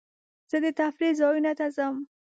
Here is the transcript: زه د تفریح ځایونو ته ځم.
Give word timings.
زه 0.49 0.57
د 0.63 0.65
تفریح 0.79 1.13
ځایونو 1.19 1.51
ته 1.59 1.65
ځم. 1.75 1.95